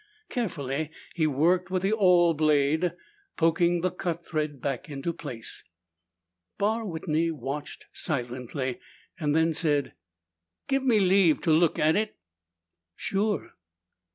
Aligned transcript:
Carefully 0.29 0.89
he 1.13 1.27
worked 1.27 1.69
with 1.69 1.83
the 1.83 1.93
awl 1.93 2.33
blade, 2.33 2.93
poking 3.37 3.81
the 3.81 3.91
cut 3.91 4.25
thread 4.25 4.59
back 4.59 4.89
into 4.89 5.13
place. 5.13 5.63
Barr 6.57 6.83
Whitney 6.83 7.29
watched 7.29 7.85
silently, 7.93 8.79
then 9.19 9.53
said, 9.53 9.93
"Give 10.67 10.81
me 10.83 10.99
leave 10.99 11.39
to 11.41 11.51
look 11.51 11.77
at 11.77 11.95
it." 11.95 12.17
"Sure." 12.95 13.51